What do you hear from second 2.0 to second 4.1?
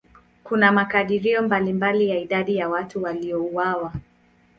ya idadi ya watu waliouawa.